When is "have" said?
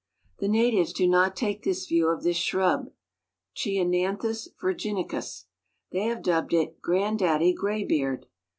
6.05-6.23